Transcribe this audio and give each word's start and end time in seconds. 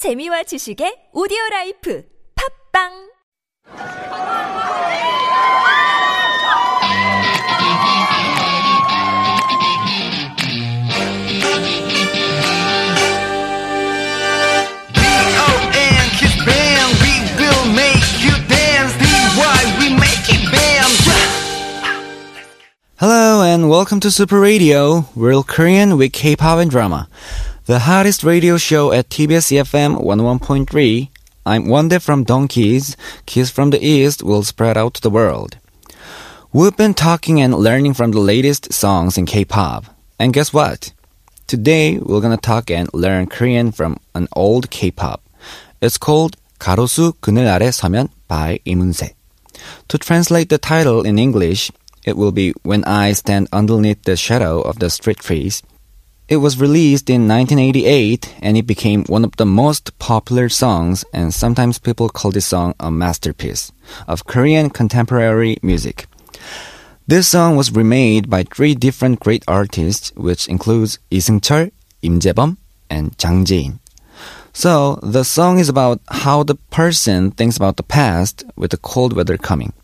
재미와 0.00 0.43
지식의 0.43 1.09
오디오 1.13 1.37
라이프 1.51 2.03
팝빵 2.71 3.11
B-O-N 14.93 16.05
Kiss 16.17 16.35
Band, 16.45 16.91
we 17.01 17.13
will 17.37 17.65
make 17.73 18.05
you 18.23 18.33
dance. 18.47 18.93
D-Y, 18.97 19.59
we 19.79 19.93
make 19.93 20.25
it 20.29 20.43
bam. 20.51 20.89
Hello 22.97 23.41
and 23.43 23.69
welcome 23.69 23.99
to 24.01 24.11
Super 24.11 24.39
Radio, 24.39 25.05
Real 25.15 25.43
Korean 25.43 25.97
with 25.97 26.13
K-pop 26.13 26.59
and 26.59 26.69
drama. 26.71 27.07
The 27.66 27.80
hottest 27.80 28.22
radio 28.22 28.56
show 28.56 28.92
at 28.92 29.08
TBS 29.08 29.50
EFM 29.50 30.02
101.3. 30.02 31.08
I'm 31.44 31.68
Wonder 31.68 31.98
from 31.98 32.24
Donkeys. 32.24 32.96
Kiss 33.26 33.50
from 33.50 33.70
the 33.70 33.84
East 33.84 34.22
will 34.22 34.42
spread 34.42 34.76
out 34.76 34.94
to 34.94 35.00
the 35.00 35.10
world. 35.10 35.58
We've 36.52 36.76
been 36.76 36.94
talking 36.94 37.40
and 37.40 37.54
learning 37.54 37.94
from 37.94 38.12
the 38.12 38.20
latest 38.20 38.72
songs 38.72 39.18
in 39.18 39.26
K-pop. 39.26 39.86
And 40.18 40.32
guess 40.32 40.52
what? 40.52 40.92
Today 41.46 41.98
we're 41.98 42.20
gonna 42.20 42.36
talk 42.36 42.70
and 42.70 42.88
learn 42.94 43.26
Korean 43.26 43.72
from 43.72 43.98
an 44.14 44.28
old 44.34 44.70
K-pop. 44.70 45.22
It's 45.80 45.98
called 45.98 46.36
가로수 46.58 47.14
그늘 47.20 47.46
아래 47.48 47.70
서면 47.70 48.08
by 48.28 48.58
이문세. 48.64 49.12
To 49.88 49.98
translate 49.98 50.48
the 50.48 50.58
title 50.58 51.02
in 51.06 51.18
English, 51.18 51.70
it 52.04 52.16
will 52.16 52.32
be 52.32 52.52
When 52.62 52.84
I 52.84 53.12
Stand 53.12 53.48
Underneath 53.52 54.02
the 54.04 54.16
Shadow 54.16 54.60
of 54.60 54.78
the 54.78 54.90
Street 54.90 55.18
Trees. 55.18 55.62
It 56.30 56.38
was 56.38 56.58
released 56.58 57.08
in 57.08 57.28
1988 57.28 58.34
and 58.42 58.56
it 58.56 58.66
became 58.66 59.04
one 59.04 59.24
of 59.24 59.36
the 59.36 59.46
most 59.46 59.96
popular 60.00 60.48
songs 60.48 61.04
and 61.12 61.32
sometimes 61.32 61.78
people 61.78 62.08
call 62.08 62.32
this 62.32 62.46
song 62.46 62.74
a 62.80 62.90
masterpiece 62.90 63.70
of 64.08 64.26
Korean 64.26 64.70
contemporary 64.70 65.56
music. 65.62 66.06
This 67.06 67.28
song 67.28 67.54
was 67.54 67.70
remade 67.70 68.28
by 68.28 68.42
three 68.42 68.74
different 68.74 69.20
great 69.20 69.44
artists 69.46 70.10
which 70.16 70.48
includes 70.48 70.98
이승철, 71.12 71.70
임재범, 72.02 72.56
and 72.90 73.16
Jang 73.18 73.44
Jae-in. 73.44 73.78
So, 74.52 74.98
the 75.04 75.22
song 75.22 75.60
is 75.60 75.68
about 75.68 76.00
how 76.08 76.42
the 76.42 76.56
person 76.72 77.30
thinks 77.30 77.56
about 77.56 77.76
the 77.76 77.84
past 77.84 78.42
with 78.56 78.72
the 78.72 78.78
cold 78.78 79.12
weather 79.12 79.36
coming. 79.36 79.74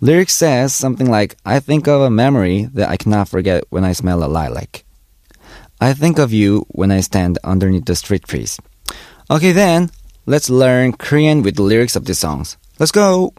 Lyric 0.00 0.30
says 0.30 0.72
something 0.72 1.10
like, 1.10 1.36
I 1.44 1.58
think 1.58 1.88
of 1.88 2.02
a 2.02 2.10
memory 2.10 2.68
that 2.74 2.88
I 2.88 2.96
cannot 2.96 3.28
forget 3.28 3.64
when 3.70 3.82
I 3.82 3.92
smell 3.92 4.22
a 4.22 4.30
lilac. 4.30 4.83
I 5.85 5.93
think 5.93 6.17
of 6.17 6.33
you 6.33 6.65
when 6.69 6.89
I 6.89 7.01
stand 7.01 7.37
underneath 7.43 7.85
the 7.85 7.95
street 7.95 8.25
trees. 8.25 8.59
Okay 9.29 9.51
then, 9.51 9.91
let's 10.25 10.49
learn 10.49 10.93
Korean 10.93 11.43
with 11.43 11.57
the 11.57 11.61
lyrics 11.61 11.95
of 11.95 12.05
these 12.05 12.17
songs. 12.17 12.57
Let's 12.79 12.91
go! 12.91 13.35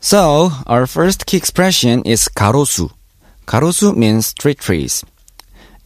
So, 0.00 0.52
our 0.66 0.86
first 0.86 1.26
key 1.26 1.36
expression 1.36 2.02
is 2.04 2.28
가로수. 2.28 2.90
가로수 3.46 3.96
means 3.96 4.26
street 4.26 4.58
trees. 4.58 5.04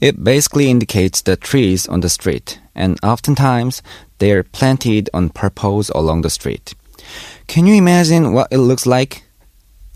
It 0.00 0.22
basically 0.22 0.70
indicates 0.70 1.22
the 1.22 1.36
trees 1.36 1.86
on 1.88 2.00
the 2.00 2.08
street, 2.08 2.58
and 2.74 2.98
oftentimes 3.02 3.82
they 4.18 4.32
are 4.32 4.42
planted 4.42 5.10
on 5.14 5.30
purpose 5.30 5.88
along 5.90 6.22
the 6.22 6.30
street. 6.30 6.74
Can 7.46 7.66
you 7.66 7.74
imagine 7.74 8.32
what 8.32 8.48
it 8.50 8.58
looks 8.58 8.86
like? 8.86 9.22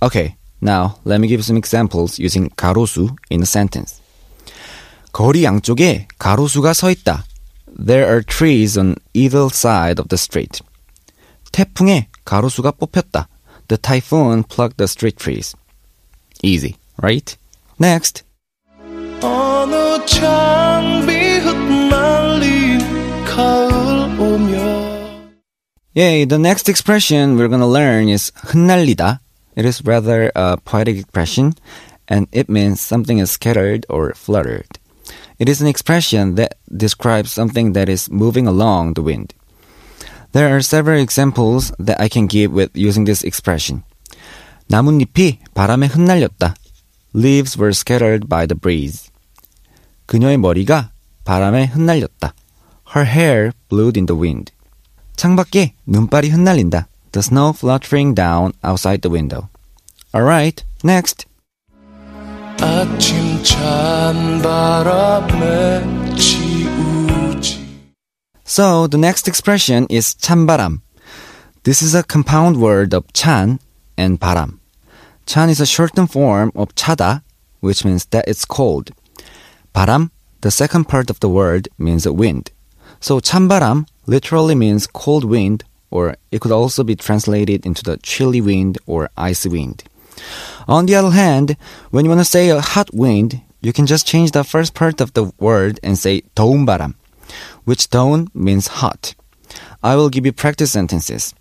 Okay, 0.02 0.36
now 0.60 0.98
let 1.04 1.20
me 1.20 1.28
give 1.28 1.44
some 1.44 1.56
examples 1.56 2.18
using 2.18 2.50
가로수 2.50 3.16
in 3.30 3.42
a 3.42 3.46
sentence. 3.46 4.00
거리 5.12 5.44
양쪽에 5.44 6.08
가로수가 6.18 6.72
서 6.72 6.90
있다. 6.90 7.24
There 7.76 8.06
are 8.06 8.22
trees 8.22 8.76
on 8.76 8.96
either 9.14 9.48
side 9.48 9.98
of 9.98 10.08
the 10.08 10.18
street. 10.18 10.60
태풍에 11.52 12.08
가로수가 12.24 12.72
뽑혔다. 12.72 13.28
The 13.68 13.78
typhoon 13.78 14.44
plucked 14.44 14.76
the 14.76 14.86
street 14.86 15.16
trees. 15.16 15.54
Easy, 16.42 16.76
right? 17.00 17.36
Next. 17.78 18.24
어느 19.22 20.04
장비 20.06 21.38
흩날린 21.38 22.80
가을 23.24 24.18
오면 24.18 25.32
Yay, 25.94 26.24
the 26.24 26.38
next 26.38 26.68
expression 26.68 27.36
we're 27.36 27.48
gonna 27.48 27.66
learn 27.66 28.08
is 28.08 28.32
흩날리다. 28.36 29.20
It 29.56 29.66
is 29.66 29.82
rather 29.84 30.32
a 30.34 30.56
poetic 30.56 30.96
expression, 30.96 31.52
and 32.08 32.26
it 32.32 32.48
means 32.48 32.80
something 32.80 33.18
is 33.18 33.30
scattered 33.30 33.84
or 33.88 34.14
fluttered. 34.14 34.78
It 35.38 35.48
is 35.48 35.60
an 35.60 35.66
expression 35.66 36.36
that 36.36 36.56
describes 36.70 37.32
something 37.32 37.72
that 37.72 37.88
is 37.88 38.10
moving 38.10 38.46
along 38.46 38.94
the 38.94 39.02
wind. 39.02 39.34
There 40.32 40.54
are 40.54 40.62
several 40.62 41.00
examples 41.00 41.72
that 41.78 42.00
I 42.00 42.08
can 42.08 42.26
give 42.26 42.52
with 42.52 42.70
using 42.74 43.04
this 43.04 43.22
expression. 43.24 43.84
나뭇잎이 44.68 45.38
바람에 45.54 45.88
흩날렸다. 45.88 46.54
Leaves 47.14 47.58
were 47.58 47.72
scattered 47.72 48.28
by 48.28 48.46
the 48.46 48.58
breeze. 48.58 49.10
그녀의 50.06 50.38
머리가 50.38 50.92
바람에 51.24 51.66
흩날렸다. 51.66 52.34
Her 52.94 53.06
hair 53.06 53.52
blew 53.68 53.92
in 53.94 54.06
the 54.06 54.18
wind. 54.18 54.52
창밖에 55.16 55.74
눈발이 55.86 56.30
흩날린다. 56.30 56.88
The 57.12 57.20
snow 57.20 57.52
fluttering 57.54 58.14
down 58.14 58.52
outside 58.64 59.02
the 59.02 59.12
window. 59.12 59.48
Alright, 60.14 60.64
next. 60.82 61.26
아침 62.60 63.42
찬 63.42 64.40
바람에 64.42 65.84
지우지 66.16 67.62
So, 68.44 68.86
the 68.86 68.98
next 68.98 69.28
expression 69.28 69.86
is 69.88 70.14
찬바람. 70.14 70.82
This 71.64 71.82
is 71.82 71.94
a 71.94 72.02
compound 72.02 72.58
word 72.58 72.92
of 72.94 73.04
찬 73.12 73.58
and 73.96 74.20
바람. 74.20 74.58
찬 75.26 75.48
is 75.48 75.60
a 75.60 75.66
shortened 75.66 76.10
form 76.10 76.52
of 76.54 76.74
차다, 76.74 77.22
which 77.60 77.84
means 77.84 78.04
that 78.06 78.24
it's 78.28 78.44
cold. 78.44 78.90
바람, 79.74 80.10
the 80.42 80.50
second 80.50 80.84
part 80.88 81.08
of 81.08 81.20
the 81.20 81.28
word, 81.28 81.68
means 81.78 82.04
a 82.04 82.12
wind. 82.12 82.50
So, 83.00 83.20
찬바람 83.20 83.86
literally 84.06 84.54
means 84.54 84.86
cold 84.86 85.24
wind, 85.24 85.64
or 85.90 86.16
it 86.30 86.40
could 86.40 86.52
also 86.52 86.84
be 86.84 86.96
translated 86.96 87.64
into 87.64 87.82
the 87.82 87.96
chilly 88.02 88.40
wind 88.40 88.78
or 88.86 89.08
icy 89.16 89.48
wind. 89.48 89.84
On 90.68 90.86
the 90.86 90.94
other 90.94 91.10
hand, 91.10 91.56
when 91.90 92.04
you 92.04 92.10
want 92.10 92.20
to 92.20 92.24
say 92.24 92.48
a 92.48 92.60
hot 92.60 92.88
wind, 92.92 93.40
you 93.60 93.72
can 93.72 93.86
just 93.86 94.06
change 94.06 94.32
the 94.32 94.44
first 94.44 94.74
part 94.74 95.00
of 95.00 95.12
the 95.14 95.32
word 95.38 95.78
and 95.82 95.96
say 95.96 96.22
더운 96.34 96.66
바람, 96.66 96.94
which 97.64 97.90
더운 97.90 98.28
means 98.34 98.82
hot. 98.82 99.14
I 99.82 99.96
will 99.96 100.08
give 100.08 100.24
you 100.26 100.32
practice 100.32 100.70
sentences. 100.70 101.34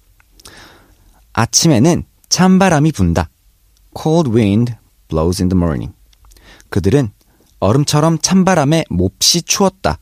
아침에는 1.34 2.06
찬바람이 2.30 2.92
분다. 2.92 3.30
Cold 3.96 4.32
wind 4.32 4.76
blows 5.08 5.42
in 5.42 5.50
the 5.50 5.58
morning. 5.58 5.94
그들은 6.70 7.12
얼음처럼 7.60 8.20
찬바람에 8.20 8.86
몹시 8.90 9.44
추웠다. 9.44 10.00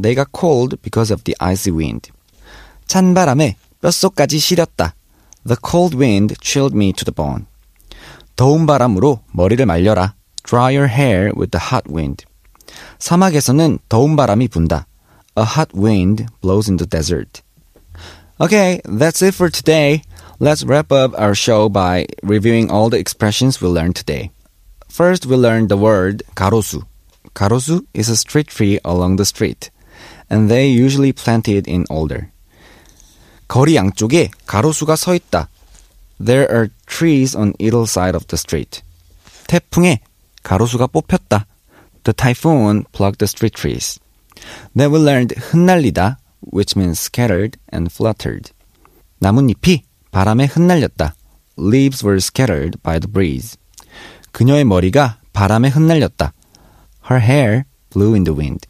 They 0.00 0.14
got 0.14 0.30
cold 0.38 0.76
because 0.82 1.12
of 1.12 1.24
the 1.24 1.36
icy 1.40 1.72
wind. 1.76 2.10
찬바람에 2.86 3.56
뼛속까지 3.80 4.38
시렸다. 4.38 4.94
The 5.46 5.56
cold 5.68 5.96
wind 5.96 6.36
chilled 6.40 6.74
me 6.74 6.92
to 6.92 7.04
the 7.04 7.14
bone. 7.14 7.46
더운 8.36 8.66
바람으로 8.66 9.20
머리를 9.32 9.64
말려라. 9.66 10.14
Dry 10.44 10.76
your 10.76 10.88
hair 10.88 11.32
with 11.36 11.50
the 11.50 11.62
hot 11.62 11.88
wind. 11.88 12.24
사막에서는 12.98 13.78
더운 13.88 14.16
바람이 14.16 14.48
분다. 14.48 14.86
A 15.38 15.44
hot 15.44 15.72
wind 15.74 16.26
blows 16.40 16.68
in 16.68 16.76
the 16.76 16.88
desert. 16.88 17.42
Okay, 18.40 18.80
that's 18.84 19.22
it 19.22 19.34
for 19.34 19.50
today. 19.50 20.02
Let's 20.40 20.64
wrap 20.64 20.90
up 20.90 21.14
our 21.16 21.34
show 21.34 21.68
by 21.68 22.06
reviewing 22.22 22.70
all 22.70 22.90
the 22.90 22.98
expressions 22.98 23.60
we 23.60 23.68
learned 23.68 23.94
today. 23.94 24.30
First, 24.88 25.26
we 25.26 25.36
learned 25.36 25.68
the 25.68 25.78
word 25.78 26.22
가로수. 26.34 26.82
가로수 27.34 27.86
is 27.94 28.10
a 28.10 28.16
street 28.16 28.48
tree 28.48 28.78
along 28.84 29.16
the 29.16 29.24
street, 29.24 29.70
and 30.28 30.50
they 30.50 30.66
usually 30.66 31.12
planted 31.12 31.70
in 31.70 31.84
older. 31.88 32.28
거리 33.48 33.76
양쪽에 33.76 34.30
가로수가 34.46 34.96
서 34.96 35.14
있다. 35.14 35.48
There 36.18 36.50
are 36.50 36.70
trees 36.86 37.34
on 37.34 37.54
either 37.58 37.82
side 37.82 38.14
of 38.14 38.26
the 38.26 38.38
street. 38.38 38.82
태풍에 39.48 40.00
가로수가 40.42 40.86
뽑혔다. 40.88 41.46
The 42.04 42.14
typhoon 42.14 42.84
plucked 42.92 43.18
the 43.18 43.26
street 43.26 43.54
trees. 43.54 43.98
Then 44.74 44.92
we 44.92 44.98
learned 44.98 45.34
흩날리다, 45.36 46.18
which 46.52 46.76
means 46.76 46.98
scattered 46.98 47.58
and 47.72 47.92
fluttered. 47.92 48.52
나뭇잎이 49.18 49.82
바람에 50.10 50.46
흩날렸다. 50.46 51.14
Leaves 51.58 52.04
were 52.04 52.18
scattered 52.18 52.78
by 52.82 52.98
the 52.98 53.10
breeze. 53.10 53.56
그녀의 54.32 54.64
머리가 54.64 55.18
바람에 55.32 55.68
흩날렸다. 55.68 56.32
Her 57.10 57.20
hair 57.22 57.64
blew 57.90 58.14
in 58.14 58.24
the 58.24 58.36
wind. 58.36 58.66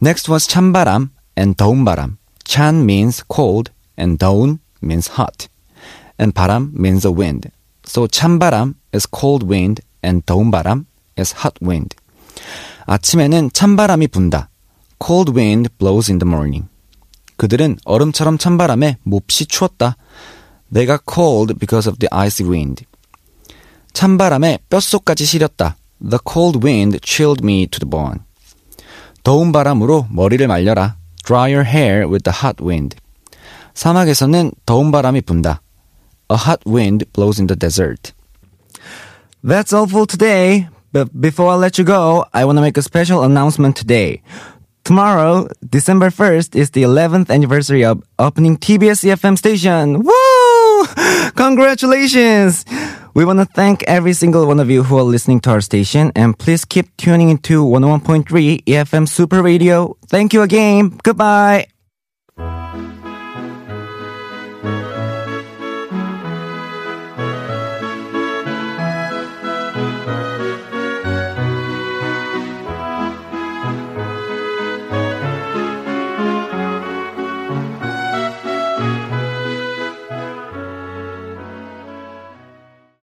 Next 0.00 0.30
was 0.30 0.46
찬바람 0.46 1.10
and 1.36 1.56
더운바람. 1.56 2.18
찬 2.44 2.84
means 2.84 3.22
cold 3.32 3.72
and 3.98 4.18
더운 4.18 4.58
means 4.82 5.12
hot. 5.18 5.48
And 6.19 6.33
바람 6.33 6.71
means 6.73 7.07
a 7.07 7.13
wind. 7.13 7.49
So 7.85 8.07
찬바람 8.07 8.75
is 8.93 9.07
cold 9.09 9.45
wind 9.45 9.81
and 10.03 10.25
더운 10.25 10.51
바람 10.51 10.85
is 11.17 11.33
hot 11.33 11.55
wind. 11.61 11.95
아침에는 12.85 13.51
찬바람이 13.51 14.07
분다. 14.07 14.49
Cold 15.03 15.31
wind 15.31 15.69
blows 15.77 16.11
in 16.11 16.19
the 16.19 16.29
morning. 16.29 16.67
그들은 17.37 17.77
얼음처럼 17.85 18.37
찬바람에 18.37 18.97
몹시 19.03 19.45
추웠다. 19.45 19.97
They 20.71 20.87
got 20.87 21.03
cold 21.11 21.55
because 21.59 21.89
of 21.89 21.97
the 21.99 22.09
icy 22.11 22.47
wind. 22.49 22.85
찬바람에 23.93 24.59
뼛속까지 24.69 25.25
시렸다. 25.25 25.75
The 25.99 26.19
cold 26.31 26.65
wind 26.65 26.99
chilled 27.03 27.43
me 27.43 27.67
to 27.67 27.79
the 27.79 27.89
bone. 27.89 28.19
더운 29.23 29.51
바람으로 29.51 30.07
머리를 30.09 30.45
말려라. 30.47 30.97
Dry 31.25 31.53
your 31.53 31.67
hair 31.67 32.05
with 32.07 32.23
the 32.23 32.37
hot 32.37 32.63
wind. 32.63 32.97
사막에서는 33.73 34.51
더운 34.65 34.91
바람이 34.91 35.21
분다. 35.21 35.61
A 36.33 36.37
hot 36.37 36.65
wind 36.65 37.13
blows 37.13 37.39
in 37.39 37.45
the 37.45 37.55
desert. 37.55 38.11
That's 39.43 39.71
all 39.71 39.85
for 39.85 40.07
today. 40.07 40.67
But 40.91 41.21
before 41.21 41.51
I 41.51 41.55
let 41.55 41.77
you 41.77 41.83
go, 41.83 42.25
I 42.33 42.43
want 42.45 42.57
to 42.57 42.61
make 42.61 42.75
a 42.75 42.81
special 42.81 43.23
announcement 43.23 43.75
today. 43.77 44.23
Tomorrow, 44.83 45.47
December 45.69 46.09
1st, 46.09 46.55
is 46.55 46.71
the 46.71 46.81
11th 46.83 47.29
anniversary 47.29 47.85
of 47.85 48.03
opening 48.17 48.57
TBS 48.57 49.05
EFM 49.05 49.37
station. 49.37 50.01
Woo! 50.01 50.85
Congratulations! 51.35 52.65
We 53.13 53.25
want 53.25 53.37
to 53.37 53.45
thank 53.45 53.83
every 53.83 54.13
single 54.13 54.47
one 54.47 54.59
of 54.59 54.71
you 54.71 54.81
who 54.81 54.97
are 54.97 55.03
listening 55.03 55.39
to 55.41 55.51
our 55.51 55.61
station 55.61 56.11
and 56.15 56.37
please 56.37 56.65
keep 56.65 56.97
tuning 56.97 57.29
into 57.29 57.63
101.3 57.63 58.63
EFM 58.65 59.07
Super 59.07 59.43
Radio. 59.43 59.97
Thank 60.07 60.33
you 60.33 60.41
again. 60.41 60.97
Goodbye. 61.03 61.72